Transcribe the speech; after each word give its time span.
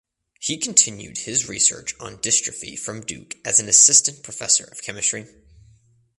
He 0.39 0.57
continued 0.57 1.19
his 1.19 1.47
research 1.47 1.93
on 1.99 2.17
dystrophy 2.17 2.75
from 2.75 3.01
Duke 3.05 3.35
as 3.45 3.59
an 3.59 3.69
assistant 3.69 4.23
professor 4.23 4.63
of 4.65 4.81
chemistry. 4.81 5.27